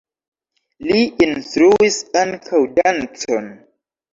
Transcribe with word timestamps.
Li 0.87 0.97
instruis 1.25 1.99
ankaŭ 2.23 2.65
dancon. 2.81 3.53